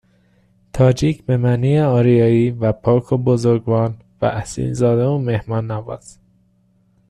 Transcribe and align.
تاجیک 0.73 1.25
به 1.25 1.37
معنی 1.37 1.79
آریایی 1.79 2.51
و 2.51 2.71
پاک 2.71 3.11
و 3.11 3.17
بزرگوار 3.17 3.93
و 4.21 4.25
اصیلزاده 4.25 5.05
و 5.05 5.17
میهماننواز 5.17 6.19